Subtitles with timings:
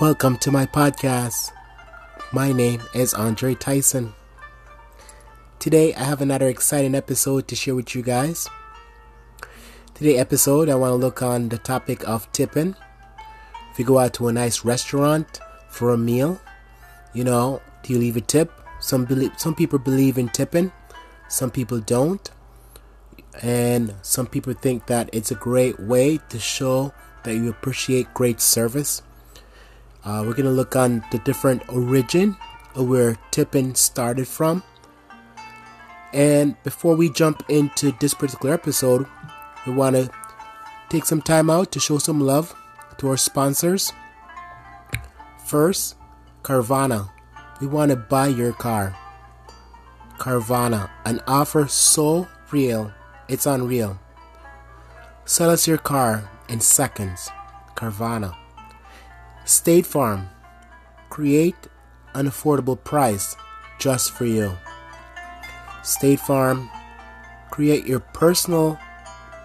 [0.00, 1.52] Welcome to my podcast.
[2.32, 4.12] My name is Andre Tyson.
[5.60, 8.48] Today I have another exciting episode to share with you guys.
[9.94, 12.74] Today episode I want to look on the topic of tipping.
[13.70, 15.38] If you go out to a nice restaurant
[15.68, 16.40] for a meal,
[17.12, 18.50] you know, do you leave a tip?
[18.80, 20.72] Some believe some people believe in tipping,
[21.28, 22.28] some people don't.
[23.42, 26.92] And some people think that it's a great way to show
[27.22, 29.00] that you appreciate great service
[30.04, 32.36] uh, we're going to look on the different origin
[32.74, 34.62] of where tipping started from.
[36.12, 39.06] And before we jump into this particular episode,
[39.66, 40.10] we want to
[40.88, 42.54] take some time out to show some love
[42.98, 43.92] to our sponsors.
[45.44, 45.96] First,
[46.42, 47.10] Carvana.
[47.60, 48.96] We want to buy your car.
[50.18, 52.92] Carvana, an offer so real,
[53.28, 53.98] it's unreal.
[55.24, 57.30] Sell us your car in seconds.
[57.74, 58.43] Carvana.
[59.44, 60.30] State Farm.
[61.10, 61.68] Create
[62.14, 63.36] an affordable price
[63.78, 64.56] just for you.
[65.82, 66.70] State Farm.
[67.50, 68.78] Create your personal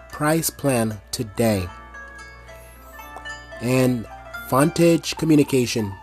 [0.10, 1.68] price plan today.
[3.60, 4.06] And
[4.50, 5.94] Vonage Communication.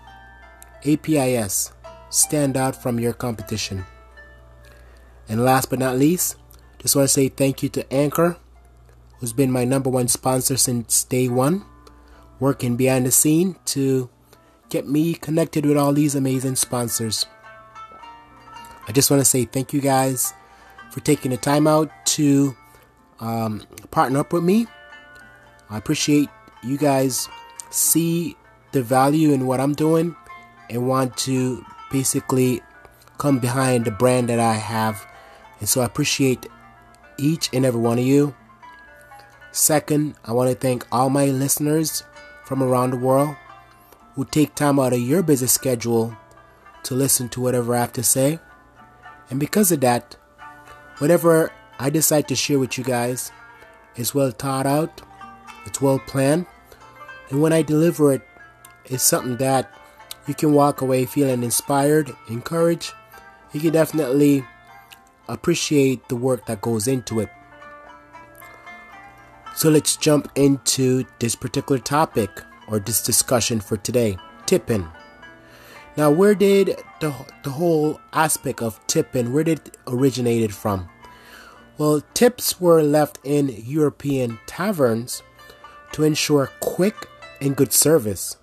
[0.84, 1.72] APIs.
[2.10, 3.86] Stand out from your competition.
[5.26, 6.36] And last but not least,
[6.78, 8.36] just want to say thank you to Anchor,
[9.18, 11.64] who's been my number one sponsor since day one
[12.40, 14.10] working behind the scene to
[14.68, 17.26] get me connected with all these amazing sponsors.
[18.88, 20.32] I just want to say thank you guys
[20.90, 22.56] for taking the time out to
[23.20, 24.66] um, partner up with me.
[25.68, 26.28] I appreciate
[26.62, 27.28] you guys
[27.70, 28.36] see
[28.72, 30.14] the value in what I'm doing
[30.70, 32.62] and want to basically
[33.18, 35.06] come behind the brand that I have.
[35.60, 36.46] And so I appreciate
[37.18, 38.34] each and every one of you.
[39.52, 42.02] Second, I want to thank all my listeners
[42.46, 43.36] from around the world
[44.14, 46.16] who take time out of your busy schedule
[46.84, 48.38] to listen to whatever I have to say.
[49.28, 50.16] And because of that,
[50.98, 53.32] whatever I decide to share with you guys
[53.96, 55.02] is well thought out,
[55.66, 56.46] it's well planned,
[57.28, 58.22] and when I deliver it,
[58.84, 59.70] it's something that
[60.28, 62.92] you can walk away feeling inspired, encouraged.
[63.52, 64.44] You can definitely
[65.28, 67.30] appreciate the work that goes into it.
[69.56, 74.86] So let's jump into this particular topic or this discussion for today tipping.
[75.96, 80.90] Now, where did the, the whole aspect of tipping, where did it originated from?
[81.78, 85.22] Well, tips were left in European taverns
[85.92, 87.08] to ensure quick
[87.40, 88.36] and good service.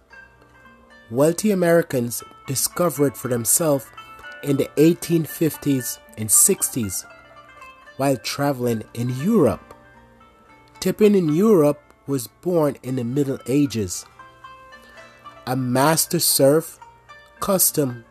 [1.12, 3.86] Wealthy Americans discovered for themselves
[4.42, 7.06] in the 1850s and 60s
[7.98, 9.73] while traveling in Europe.
[10.84, 14.06] Tipping in Europe was born in the Middle Ages.
[15.48, 16.78] A master serf
[17.40, 18.04] custom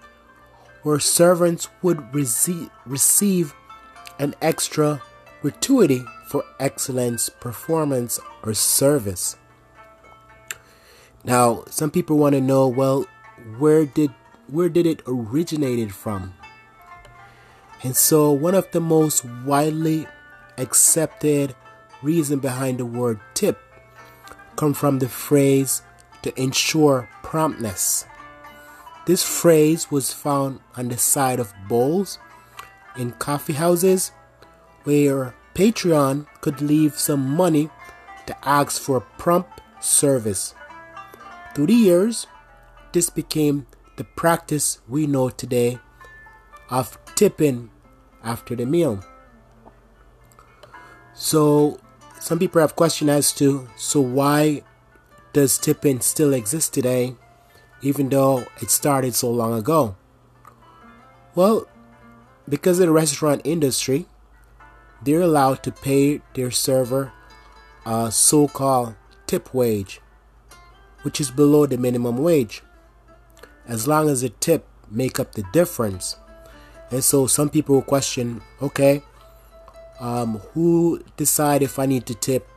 [0.83, 3.53] where servants would rece- receive
[4.19, 5.03] an extra
[5.43, 9.37] gratuity for excellence, performance, or service.
[11.25, 13.05] Now, some people want to know, well,
[13.59, 14.15] where did
[14.49, 16.33] where did it originated from?
[17.83, 20.07] And so one of the most widely
[20.57, 21.55] accepted
[22.03, 23.59] reason behind the word tip
[24.57, 25.83] come from the phrase
[26.23, 28.07] to ensure promptness.
[29.07, 32.19] This phrase was found on the side of bowls
[32.97, 34.13] in coffee houses
[34.85, 37.71] where Patreon could leave some money
[38.27, 40.55] to ask for prompt service.
[41.55, 42.27] Through the years,
[42.93, 45.79] this became the practice we know today
[46.71, 47.71] of tipping
[48.23, 49.05] after the meal.
[51.13, 51.79] So
[52.23, 54.63] some people have questioned as to so why
[55.33, 57.17] does tipping still exist today,
[57.83, 59.97] even though it started so long ago?
[61.35, 61.67] Well,
[62.49, 64.07] because of the restaurant industry,
[65.03, 67.13] they're allowed to pay their server
[67.85, 68.95] a so called
[69.27, 70.01] tip wage,
[71.03, 72.63] which is below the minimum wage,
[73.67, 76.15] as long as the tip make up the difference.
[76.93, 79.03] And so some people question, okay,
[80.03, 82.49] um, who decide if I need to tip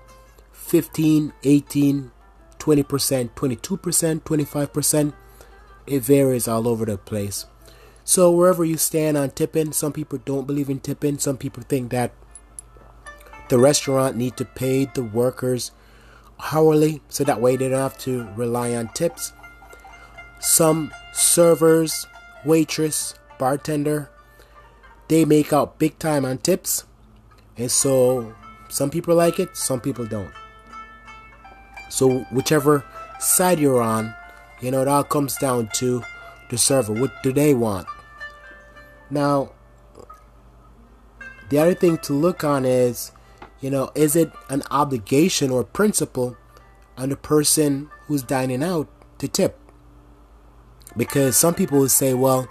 [0.52, 2.12] 15, 18,
[2.58, 5.14] 20%, 22%, 25%.
[5.86, 7.46] It varies all over the place.
[8.04, 11.20] So wherever you stand on tipping, some people don't believe in tipping.
[11.20, 12.14] Some people think that
[13.50, 15.70] the restaurant need to pay the workers
[16.52, 19.34] hourly so that way they don't have to rely on tips.
[20.40, 22.08] Some servers,
[22.44, 24.10] waitress, bartender,
[25.10, 26.86] they make out big time on tips
[27.58, 28.34] and so
[28.70, 30.34] some people like it, some people don't.
[31.90, 32.84] So whichever
[33.20, 34.14] side you're on,
[34.62, 36.04] You know, it all comes down to
[36.50, 36.94] the server.
[36.94, 37.88] What do they want?
[39.10, 39.52] Now,
[41.50, 43.12] the other thing to look on is,
[43.60, 46.38] you know, is it an obligation or principle
[46.98, 48.88] on the person who's dining out
[49.20, 49.60] to tip?
[50.96, 52.48] Because some people will say, well,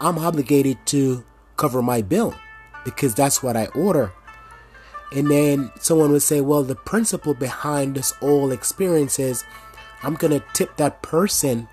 [0.00, 1.24] I'm obligated to
[1.56, 2.34] cover my bill
[2.84, 4.12] because that's what I order.
[5.12, 9.44] And then someone would say, well, the principle behind this whole experience is
[10.02, 11.68] I'm going to tip that person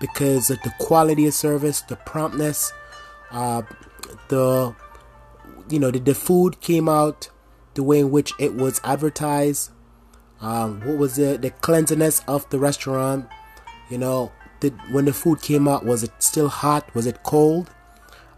[0.00, 2.72] because of the quality of service, the promptness,
[3.30, 3.62] uh,
[4.28, 4.74] the
[5.68, 7.28] you know, the, the food came out
[7.74, 9.70] the way in which it was advertised.
[10.40, 11.42] Um, what was it?
[11.42, 13.28] The cleanliness of the restaurant.
[13.90, 16.94] You know, did when the food came out, was it still hot?
[16.94, 17.70] Was it cold?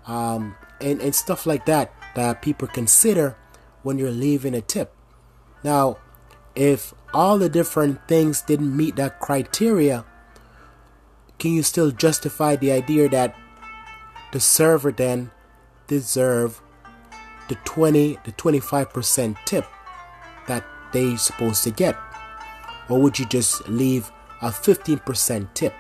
[0.07, 3.37] Um, and and stuff like that that people consider
[3.83, 4.95] when you're leaving a tip.
[5.63, 5.99] Now,
[6.55, 10.05] if all the different things didn't meet that criteria,
[11.39, 13.35] can you still justify the idea that
[14.33, 15.31] the server then
[15.87, 16.61] deserve
[17.49, 19.67] the 20 to 25% tip
[20.47, 21.97] that they supposed to get?
[22.89, 24.11] Or would you just leave
[24.43, 25.75] a 15% tip?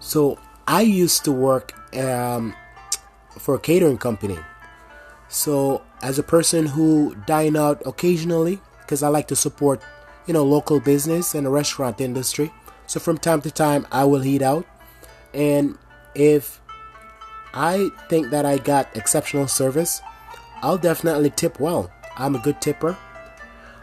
[0.00, 2.54] So I used to work um,
[3.38, 4.38] for a catering company.
[5.28, 9.82] So as a person who dine out occasionally, because I like to support,
[10.26, 12.52] you know, local business and the restaurant industry.
[12.86, 14.66] So from time to time, I will eat out,
[15.34, 15.76] and
[16.14, 16.58] if
[17.54, 20.00] I think that I got exceptional service.
[20.62, 21.90] I'll definitely tip well.
[22.16, 22.96] I'm a good tipper.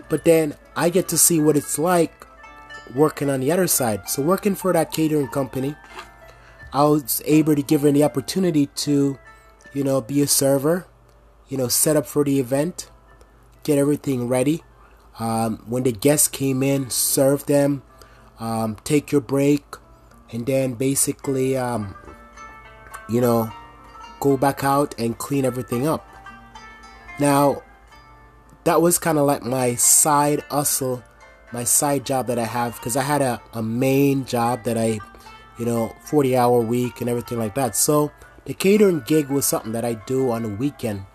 [0.09, 2.25] But then I get to see what it's like
[2.93, 4.09] working on the other side.
[4.09, 5.75] So, working for that catering company,
[6.73, 9.17] I was able to give her the opportunity to,
[9.73, 10.85] you know, be a server,
[11.47, 12.89] you know, set up for the event,
[13.63, 14.63] get everything ready.
[15.19, 17.83] Um, when the guests came in, serve them,
[18.39, 19.63] um, take your break,
[20.31, 21.95] and then basically um,
[23.07, 23.51] you know,
[24.19, 26.05] go back out and clean everything up.
[27.19, 27.63] Now,
[28.63, 31.03] that was kind of like my side hustle,
[31.53, 34.99] my side job that I have because I had a, a main job that I,
[35.59, 37.75] you know, 40 hour week and everything like that.
[37.75, 38.11] So
[38.45, 41.05] the catering gig was something that I do on the weekend.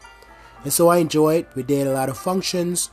[0.62, 1.48] And so I enjoy it.
[1.54, 2.90] We did a lot of functions,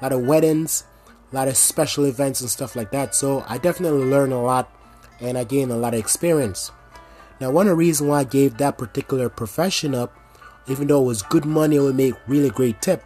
[0.00, 0.84] a lot of weddings,
[1.32, 3.14] a lot of special events and stuff like that.
[3.14, 4.72] So I definitely learned a lot
[5.20, 6.70] and I gained a lot of experience.
[7.40, 10.14] Now, one of the reasons why I gave that particular profession up,
[10.68, 13.02] even though it was good money, it would make really great tip,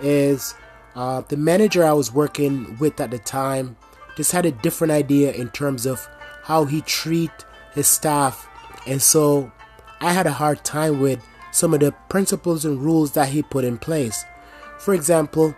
[0.00, 0.54] is
[0.94, 3.76] uh, the manager I was working with at the time
[4.16, 6.08] just had a different idea in terms of
[6.44, 7.30] how he treat
[7.72, 8.48] his staff,
[8.86, 9.52] and so
[10.00, 13.64] I had a hard time with some of the principles and rules that he put
[13.64, 14.24] in place.
[14.78, 15.56] For example,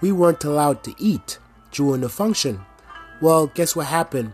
[0.00, 1.38] we weren't allowed to eat
[1.72, 2.64] during the function.
[3.20, 4.32] Well, guess what happened?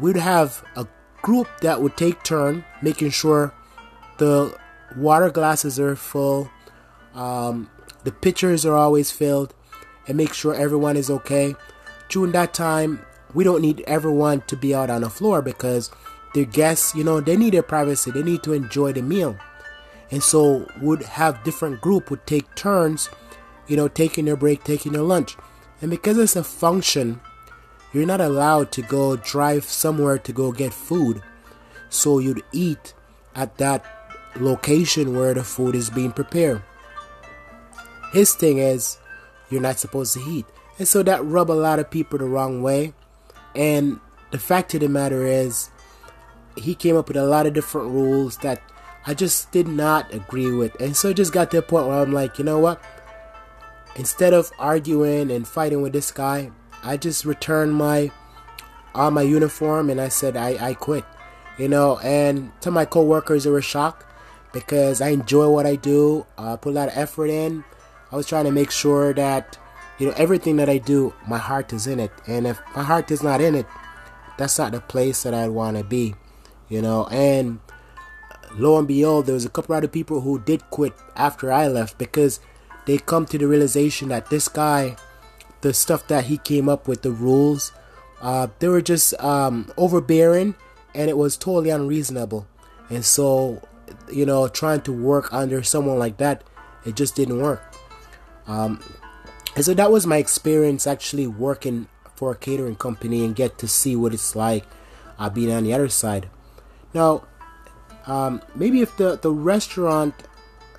[0.00, 0.86] We'd have a
[1.22, 3.52] group that would take turn making sure
[4.18, 4.56] the
[4.96, 6.50] water glasses are full,
[7.14, 7.70] um,
[8.04, 9.54] the pitchers are always filled,
[10.06, 11.54] and make sure everyone is okay.
[12.08, 13.04] During that time,
[13.34, 15.90] we don't need everyone to be out on the floor because
[16.34, 18.10] their guests, you know, they need their privacy.
[18.10, 19.36] They need to enjoy the meal.
[20.10, 23.08] And so would have different group would take turns,
[23.68, 25.36] you know, taking their break, taking their lunch.
[25.80, 27.20] And because it's a function
[27.92, 31.22] you're not allowed to go drive somewhere to go get food.
[31.88, 32.94] So you'd eat
[33.34, 33.84] at that
[34.36, 36.62] location where the food is being prepared.
[38.12, 38.98] His thing is,
[39.50, 40.46] you're not supposed to eat.
[40.78, 42.94] And so that rub a lot of people the wrong way.
[43.56, 43.98] And
[44.30, 45.70] the fact of the matter is,
[46.56, 48.62] he came up with a lot of different rules that
[49.06, 50.78] I just did not agree with.
[50.80, 52.82] And so it just got to a point where I'm like, you know what?
[53.96, 56.50] Instead of arguing and fighting with this guy,
[56.82, 58.10] I just returned my
[58.94, 61.04] on my uniform and I said I, I quit.
[61.58, 64.06] You know, and to my coworkers they were shocked
[64.52, 66.26] because I enjoy what I do.
[66.38, 67.64] Uh, I put a lot of effort in.
[68.10, 69.58] I was trying to make sure that
[69.98, 72.12] you know everything that I do, my heart is in it.
[72.26, 73.66] And if my heart is not in it,
[74.38, 76.14] that's not the place that I want to be.
[76.68, 77.60] You know, and
[78.56, 81.98] lo and behold, there was a couple other people who did quit after I left
[81.98, 82.40] because
[82.86, 84.96] they come to the realization that this guy
[85.60, 87.72] the stuff that he came up with, the rules,
[88.20, 90.54] uh, they were just um, overbearing
[90.94, 92.46] and it was totally unreasonable.
[92.88, 93.62] And so,
[94.10, 96.42] you know, trying to work under someone like that,
[96.84, 97.62] it just didn't work.
[98.46, 98.82] Um,
[99.54, 103.68] and so that was my experience actually working for a catering company and get to
[103.68, 104.64] see what it's like
[105.18, 106.28] uh, being on the other side.
[106.92, 107.24] Now,
[108.10, 110.14] um, maybe if the, the restaurant,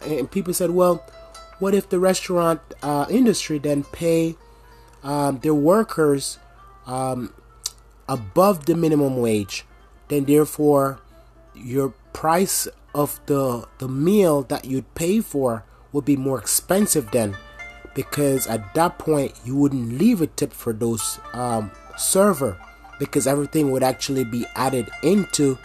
[0.01, 1.05] and people said, well,
[1.59, 4.35] what if the restaurant uh, industry then pay
[5.01, 6.39] um, their workers
[6.85, 7.33] um,
[8.09, 9.63] above the minimum wage,
[10.09, 11.00] then therefore
[11.55, 17.38] your price of the the meal that you'd pay for would be more expensive then
[17.95, 22.59] because at that point you wouldn't leave a tip for those um, server
[23.00, 25.57] because everything would actually be added into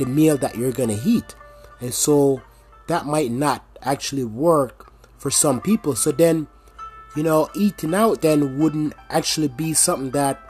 [0.00, 1.34] the meal that you're gonna eat.
[1.80, 2.42] And so
[2.88, 5.94] that might not actually work for some people.
[5.94, 6.48] So then
[7.14, 10.40] you know eating out then wouldn't actually be something that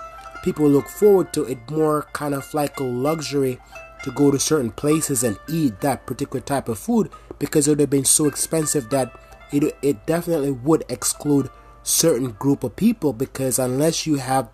[0.43, 1.45] people look forward to.
[1.45, 3.59] It more kind of like a luxury
[4.05, 7.81] to go to certain places and eat that particular type of food because it would
[7.81, 9.13] have been so expensive that
[9.53, 11.51] it, it definitely would exclude
[11.83, 14.49] certain group of people because unless you have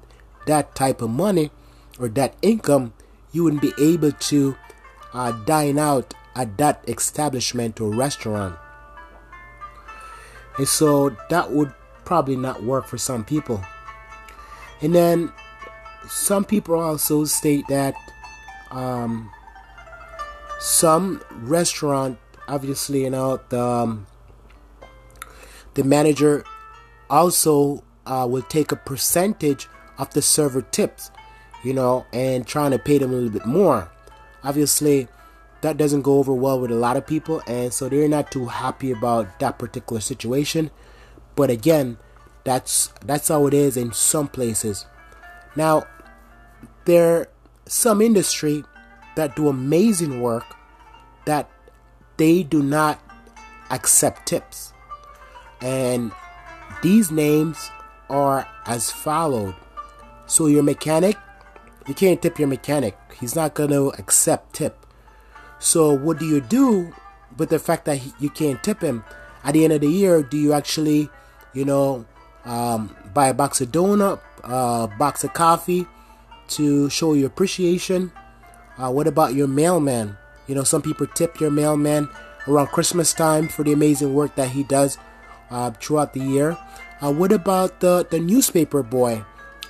[0.47, 1.51] that type of money
[1.99, 2.93] or that income
[3.33, 4.57] you wouldn't be able to
[5.17, 8.55] uh, dine out at that establishment or restaurant.
[10.59, 11.73] And so that would
[12.05, 13.65] probably not work for some people.
[14.83, 15.33] And then
[16.07, 17.95] some people also state that
[18.71, 19.31] um,
[20.61, 22.19] some restaurant
[22.49, 24.07] obviously you know the um,
[25.75, 26.45] the manager
[27.11, 29.69] also uh, will take a percentage
[29.99, 31.11] of the server tips
[31.65, 33.91] you know and trying to pay them a little bit more
[34.47, 35.09] obviously
[35.61, 38.47] that doesn't go over well with a lot of people and so they're not too
[38.47, 40.71] happy about that particular situation
[41.35, 41.99] but again
[42.45, 44.87] that's that's how it is in some places
[45.57, 45.85] now
[46.87, 47.29] there
[47.67, 48.65] some industry
[49.17, 50.45] that do amazing work
[51.25, 51.51] that
[52.17, 53.01] they do not
[53.71, 54.73] accept tips.
[55.61, 56.13] And
[56.83, 57.71] these names
[58.09, 59.55] are as followed.
[60.27, 61.17] So your mechanic,
[61.87, 62.97] you can't tip your mechanic.
[63.19, 64.87] He's not going to accept tip.
[65.59, 66.93] So what do you do
[67.39, 69.05] with the fact that you can't tip him?
[69.45, 71.09] At the end of the year, do you actually,
[71.53, 72.05] you know,
[72.45, 75.87] um, buy a box of donut, a box of coffee
[76.49, 78.13] to show your appreciation?
[78.77, 80.17] Uh, what about your mailman?
[80.47, 82.09] You know, some people tip your mailman
[82.47, 84.99] around Christmas time for the amazing work that he does
[85.51, 86.59] uh, throughout the year.
[87.01, 89.25] Uh, what about the, the newspaper boy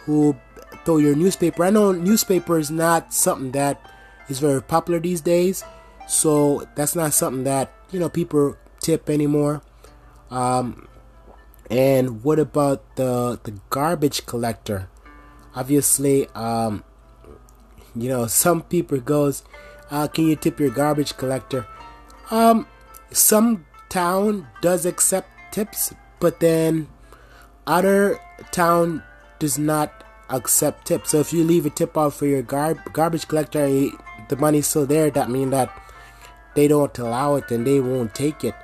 [0.05, 0.37] who
[0.87, 1.65] throw your newspaper?
[1.65, 3.83] I know newspaper is not something that
[4.29, 5.65] is very popular these days,
[6.09, 9.61] so that's not something that you know people tip anymore.
[10.31, 10.89] Um,
[11.69, 14.89] and what about the the garbage collector?
[15.55, 16.85] Obviously, um,
[17.95, 19.43] you know some people goes
[19.91, 21.67] uh, can you tip your garbage collector?
[22.31, 22.67] Um,
[23.11, 26.89] some town does accept tips, but then
[27.67, 28.19] other
[28.51, 29.03] town
[29.39, 31.11] does not accept tips.
[31.11, 33.91] So if you leave a tip out for your gar- garbage collector eh,
[34.29, 35.71] the money's still there, that means that
[36.55, 38.55] they don't allow it and they won't take it.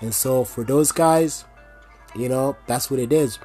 [0.00, 1.44] And so for those guys,
[2.14, 3.38] you know, that's what it is.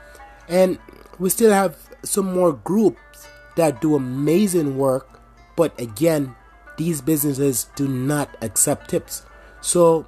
[0.48, 0.78] And
[1.20, 5.22] we still have some more groups that do amazing work,
[5.56, 6.36] but again,
[6.78, 9.26] these businesses do not accept tips.
[9.62, 10.06] So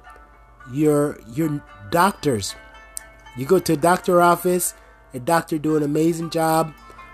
[0.72, 2.54] your your doctors,
[3.36, 4.74] you go to a doctor office,
[5.12, 6.72] a doctor do an amazing job,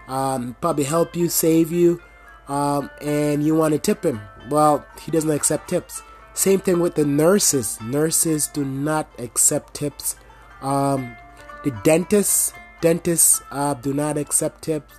[0.09, 2.01] um, probably help you, save you,
[2.49, 4.21] um, and you want to tip him.
[4.51, 6.03] Well, he doesn't accept tips.
[6.35, 7.81] Same thing with the nurses.
[7.81, 10.17] Nurses do not accept tips.
[10.61, 11.17] Um,
[11.65, 14.95] the dentists, dentists uh, do not accept tips,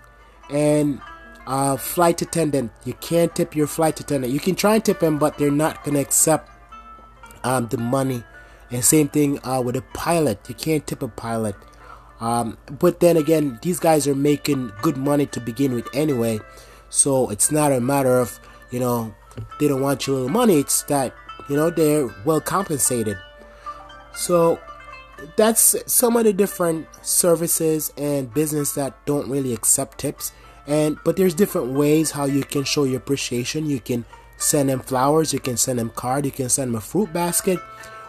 [0.50, 1.02] and
[1.48, 4.34] uh, flight attendant, you can't tip your flight attendant.
[4.34, 6.52] You can try and tip him, but they're not gonna accept
[7.44, 8.24] um, the money.
[8.70, 11.56] And same thing uh, with a pilot, you can't tip a pilot.
[12.20, 16.40] Um, but then again, these guys are making good money to begin with anyway,
[16.90, 18.40] so it's not a matter of
[18.72, 19.14] you know
[19.60, 20.60] they don't want your little money.
[20.60, 21.14] It's that
[21.48, 23.18] you know they're well compensated.
[24.16, 24.60] So
[25.36, 30.32] that's some of the different services and business that don't really accept tips
[30.68, 34.06] and but there's different ways how you can show your appreciation you can
[34.38, 37.58] send them flowers you can send them card you can send them a fruit basket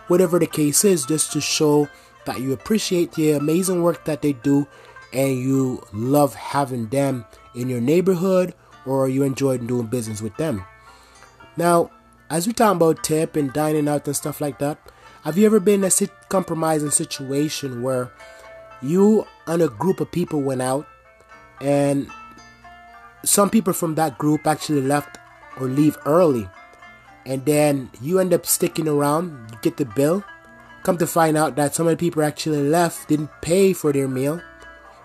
[0.09, 1.89] whatever the case is just to show
[2.29, 4.69] that you appreciate the amazing work that they do
[5.15, 8.55] and you love having them in your neighborhood
[8.85, 10.63] or you enjoy doing business with them.
[11.57, 11.91] Now
[12.31, 14.79] as we talk about tip and dining out and stuff like that
[15.25, 18.13] have you ever been in a compromising situation where
[18.83, 20.87] you and a group of people went out
[21.61, 22.09] and
[23.25, 25.19] some people from that group actually left
[25.59, 26.49] or leave early
[27.27, 30.23] and then you end up sticking around you get the bill
[30.83, 34.09] come to find out that some of the people actually left didn't pay for their
[34.09, 34.41] meal.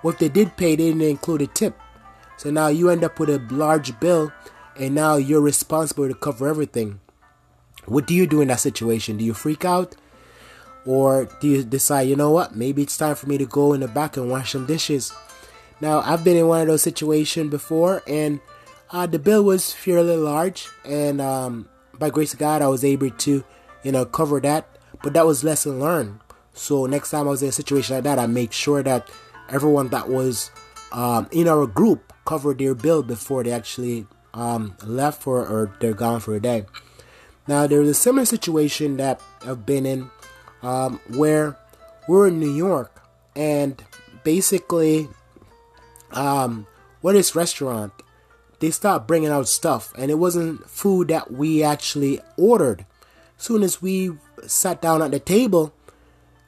[0.03, 1.79] Or if they did pay they didn't include a tip.
[2.37, 4.31] So now you end up with a large bill
[4.77, 6.99] and now you're responsible to cover everything.
[7.85, 9.17] What do you do in that situation?
[9.17, 9.95] Do you freak out?
[10.85, 12.55] Or do you decide you know what?
[12.55, 15.13] Maybe it's time for me to go in the back and wash some dishes.
[15.79, 18.39] Now, I've been in one of those situations before, and
[18.91, 23.09] uh, the bill was fairly large, and um, by grace of God, I was able
[23.09, 23.43] to,
[23.83, 24.72] you know, cover that.
[25.01, 26.19] But that was lesson learned.
[26.53, 29.09] So next time I was in a situation like that, I make sure that
[29.50, 30.51] everyone that was
[30.91, 35.93] um, in our group covered their bill before they actually um, left for or they're
[35.93, 36.65] gone for a day.
[37.47, 40.09] Now there's a similar situation that I've been in
[40.62, 41.57] um, where
[42.07, 43.01] we're in New York
[43.35, 43.83] and
[44.23, 45.09] basically
[46.12, 46.67] um,
[47.01, 47.91] what is restaurant
[48.59, 52.85] they start bringing out stuff and it wasn't food that we actually ordered
[53.37, 54.11] soon as we
[54.45, 55.73] sat down at the table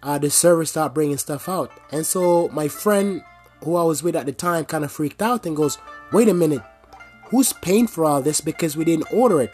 [0.06, 1.72] uh, the server started bringing stuff out.
[1.92, 3.24] And so my friend
[3.64, 5.80] who i was with at the time kind of freaked out and goes
[6.14, 6.62] wait a minute
[7.30, 9.52] who's paying for all this because we didn't order it?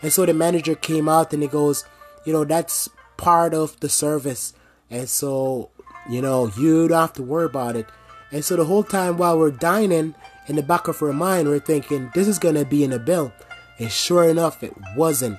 [0.00, 1.84] And so the manager came out and he goes
[2.24, 4.54] you know that's part of the service.
[4.88, 5.70] And so
[6.08, 7.86] you know you don't have to worry about it.
[8.30, 10.14] And so the whole time while we're dining
[10.46, 13.32] in the back of our mind, we're thinking this is gonna be in a bill,
[13.78, 15.38] and sure enough, it wasn't.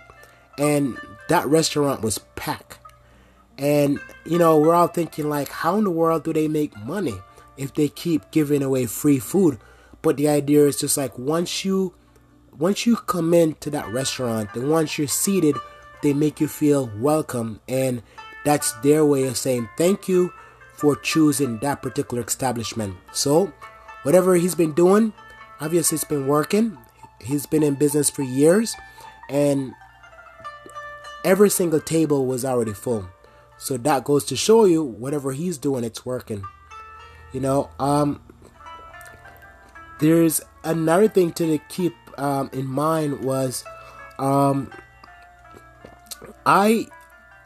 [0.58, 0.98] And
[1.34, 2.78] that restaurant was packed.
[3.58, 7.16] And you know, we're all thinking like, how in the world do they make money
[7.58, 9.58] if they keep giving away free food?
[10.04, 11.96] But the idea is just like once you
[12.56, 15.56] once you come into that restaurant and once you're seated,
[16.04, 18.04] they make you feel welcome and
[18.46, 20.32] that's their way of saying thank you
[20.76, 22.96] for choosing that particular establishment.
[23.12, 23.52] So
[24.04, 25.14] whatever he's been doing,
[25.60, 26.78] obviously it's been working.
[27.22, 28.76] He's been in business for years
[29.30, 29.74] and
[31.24, 33.10] every single table was already full.
[33.58, 36.44] So that goes to show you whatever he's doing, it's working.
[37.32, 38.22] You know, um,
[40.00, 43.64] there's another thing to keep um, in mind was
[44.20, 44.72] um,
[46.46, 46.88] I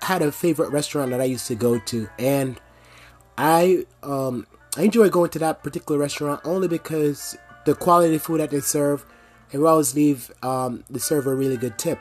[0.01, 2.59] had a favorite restaurant that I used to go to, and
[3.37, 8.39] I um, I enjoy going to that particular restaurant only because the quality of food
[8.39, 9.05] that they serve,
[9.51, 11.99] and we always leave um, the server a really good tip.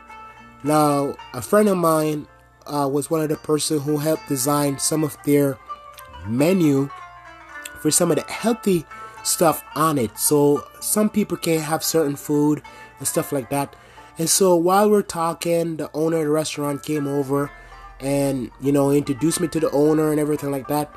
[0.65, 2.27] Now, a friend of mine
[2.67, 5.59] uh, was one of the person who helped design some of their
[6.27, 6.91] menu
[7.81, 8.85] for some of the healthy
[9.23, 10.19] stuff on it.
[10.19, 12.63] So some people can't have certain food
[12.99, 13.77] and stuff like that.
[14.19, 17.51] And so while we're talking, the owner of the restaurant came over
[17.99, 20.95] and you know introduced me to the owner and everything like that.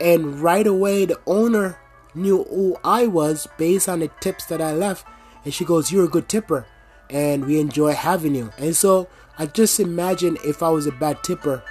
[0.00, 1.78] And right away, the owner
[2.14, 5.06] knew who I was based on the tips that I left.
[5.44, 6.66] And she goes, You're a good tipper,
[7.10, 8.50] and we enjoy having you.
[8.58, 11.62] And so I just imagine if I was a bad tipper,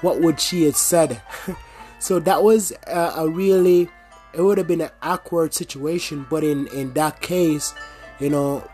[0.00, 1.22] what would she have said?
[1.98, 3.88] so that was a, a, really,
[4.32, 6.26] it would have been an awkward situation.
[6.28, 7.74] But in, in that case,
[8.20, 8.68] you know,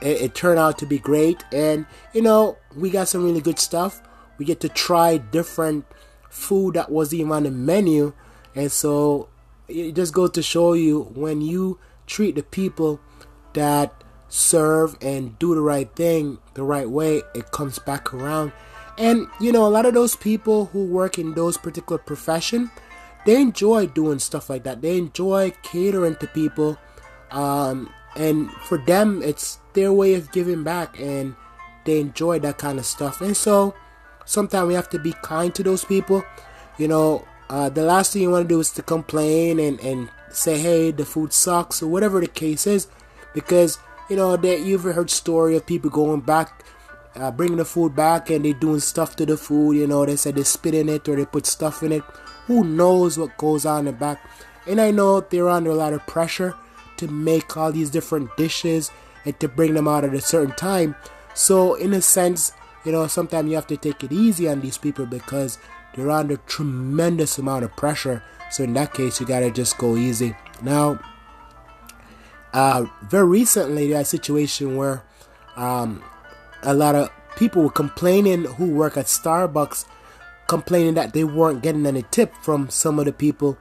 [0.00, 1.44] it, it turned out to be great.
[1.52, 4.00] And, you know, we got some really good stuff.
[4.38, 5.84] We get to try different
[6.30, 8.12] food that was even on the menu
[8.54, 9.28] and so
[9.68, 13.00] it just goes to show you when you treat the people
[13.52, 18.52] that serve and do the right thing the right way, it comes back around.
[18.96, 22.70] And you know, a lot of those people who work in those particular profession,
[23.26, 24.80] they enjoy doing stuff like that.
[24.80, 26.78] They enjoy catering to people,
[27.30, 31.34] um, and for them, it's their way of giving back, and
[31.84, 33.20] they enjoy that kind of stuff.
[33.20, 33.74] And so,
[34.24, 36.24] sometimes we have to be kind to those people.
[36.78, 40.08] You know, uh, the last thing you want to do is to complain and, and
[40.30, 42.86] say, hey, the food sucks or whatever the case is,
[43.34, 43.78] because
[44.10, 46.64] you know that you've heard story of people going back,
[47.14, 49.76] uh, bringing the food back and they doing stuff to the food.
[49.76, 52.02] You know, they said they spit in it or they put stuff in it.
[52.46, 54.20] Who knows what goes on in the back?
[54.66, 56.56] And I know they're under a lot of pressure
[56.96, 58.90] to make all these different dishes
[59.24, 60.96] and to bring them out at a certain time.
[61.34, 62.52] So in a sense,
[62.84, 65.58] you know, sometimes you have to take it easy on these people because
[65.94, 68.22] they're under tremendous amount of pressure.
[68.50, 70.34] So in that case, you gotta just go easy.
[70.62, 70.98] Now,
[72.52, 75.02] uh, very recently, a situation where
[75.56, 76.02] um,
[76.62, 79.86] a lot of people were complaining who work at Starbucks,
[80.48, 83.56] complaining that they weren't getting any tip from some of the people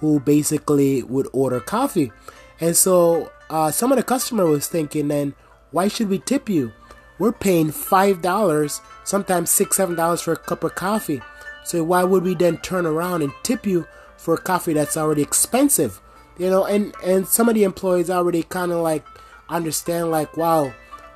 [0.00, 2.12] who basically would order coffee.
[2.60, 5.34] And so uh, some of the customer was thinking, then
[5.70, 6.72] why should we tip you?
[7.18, 11.22] We're paying five dollars, sometimes six, seven dollars for a cup of coffee.
[11.64, 13.86] So why would we then turn around and tip you
[14.18, 16.00] for a coffee that's already expensive?
[16.36, 19.04] You know, and and some of the employees already kind of like
[19.48, 20.72] understand like, wow,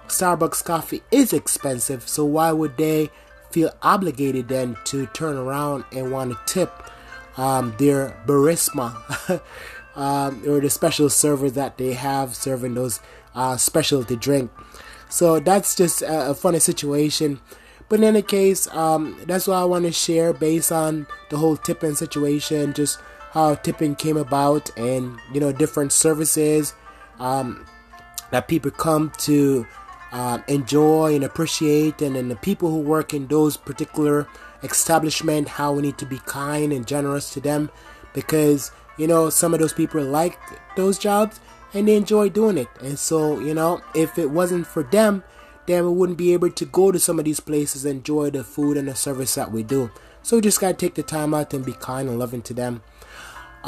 [0.07, 2.09] Starbucks coffee is expensive.
[2.09, 3.11] So why would they
[3.51, 6.71] feel obligated then to turn around and want to tip
[7.37, 9.41] um, their barista
[9.97, 13.01] um, or the special servers that they have serving those
[13.35, 14.51] uh, specialty drink?
[15.09, 17.41] So that's just a, a funny situation.
[17.89, 21.57] But in any case, um, that's what I want to share based on the whole
[21.57, 22.99] tipping situation, just
[23.39, 26.75] how tipping came about, and you know different services.
[27.21, 27.65] Um,
[28.31, 29.67] that people come to
[30.13, 34.27] uh, enjoy and appreciate, and then the people who work in those particular
[34.63, 37.71] establishment, how we need to be kind and generous to them,
[38.13, 40.37] because you know some of those people like
[40.77, 41.41] those jobs
[41.75, 45.23] and they enjoy doing it, and so you know if it wasn't for them,
[45.67, 48.43] then we wouldn't be able to go to some of these places and enjoy the
[48.43, 49.91] food and the service that we do.
[50.23, 52.83] So we just gotta take the time out and be kind and loving to them.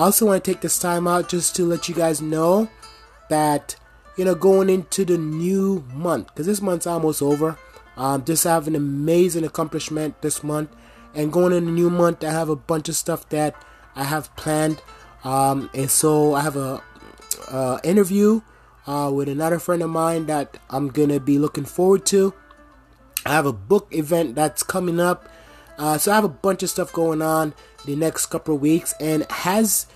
[0.00, 2.70] I also want to take this time out just to let you guys know
[3.28, 3.76] that
[4.16, 7.58] you know going into the new month because this month's almost over.
[7.98, 10.70] Um, just have an amazing accomplishment this month,
[11.14, 13.54] and going into the new month, I have a bunch of stuff that
[13.94, 14.80] I have planned,
[15.22, 16.82] um, and so I have a
[17.50, 18.40] uh, interview
[18.86, 22.32] uh, with another friend of mine that I'm gonna be looking forward to.
[23.26, 25.28] I have a book event that's coming up,
[25.80, 27.54] uh, so I have a bunch of stuff going on
[27.86, 29.86] the next couple of weeks, and has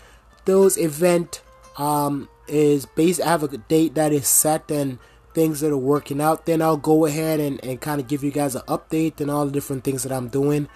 [0.46, 1.42] those event
[1.76, 3.20] um, is based.
[3.20, 4.98] I have a date that is set and
[5.34, 6.46] things that are working out.
[6.46, 9.44] Then I'll go ahead and, and kind of give you guys an update and all
[9.44, 10.68] the different things that I'm doing.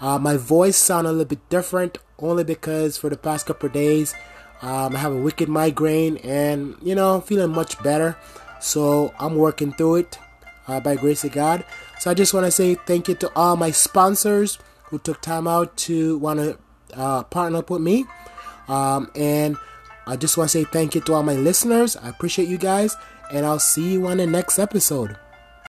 [0.00, 3.72] Uh, my voice sound a little bit different only because for the past couple of
[3.72, 4.14] days
[4.62, 8.16] um, I have a wicked migraine and, you know, feeling much better.
[8.60, 10.18] So I'm working through it
[10.66, 11.64] uh, by grace of God.
[12.00, 15.46] So I just want to say thank you to all my sponsors who took time
[15.46, 16.58] out to want to
[16.94, 18.06] uh, partner up with me.
[18.68, 19.56] Um, and
[20.06, 21.96] I just want to say thank you to all my listeners.
[21.96, 22.96] I appreciate you guys.
[23.32, 25.16] And I'll see you on the next episode.